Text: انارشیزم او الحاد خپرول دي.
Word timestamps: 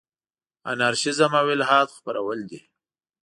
انارشیزم 0.71 1.33
او 1.39 1.47
الحاد 1.55 1.89
خپرول 1.97 2.39
دي. 2.49 2.59